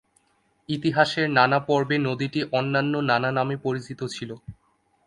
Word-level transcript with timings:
ইতিহাসের 0.69 1.27
নানা 1.37 1.59
পর্বে 1.67 1.97
নদীটি 1.99 2.39
অন্যান্য 2.51 2.93
নানা 3.09 3.29
নামে 3.37 3.55
পরিচিত 3.65 3.99
ছিল। 4.15 4.29